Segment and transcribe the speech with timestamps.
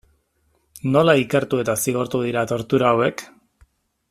[0.95, 3.29] Nola ikertu eta zigortu dira tortura hauek?